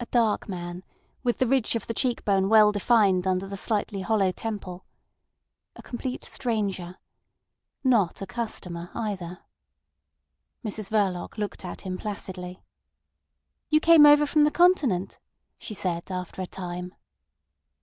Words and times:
A 0.00 0.06
dark 0.06 0.48
man, 0.48 0.82
with 1.22 1.36
the 1.36 1.46
ridge 1.46 1.76
of 1.76 1.86
the 1.86 1.92
cheek 1.92 2.24
bone 2.24 2.48
well 2.48 2.72
defined 2.72 3.26
under 3.26 3.46
the 3.46 3.58
slightly 3.58 4.00
hollow 4.00 4.32
temple. 4.32 4.86
A 5.76 5.82
complete 5.82 6.24
stranger. 6.24 6.96
Not 7.84 8.22
a 8.22 8.26
customer 8.26 8.90
either. 8.94 9.40
Mrs 10.64 10.90
Verloc 10.90 11.36
looked 11.36 11.66
at 11.66 11.82
him 11.82 11.98
placidly. 11.98 12.62
"You 13.68 13.78
came 13.80 14.06
over 14.06 14.24
from 14.24 14.44
the 14.44 14.50
Continent?" 14.50 15.18
she 15.58 15.74
said 15.74 16.10
after 16.10 16.40
a 16.40 16.46
time. 16.46 16.94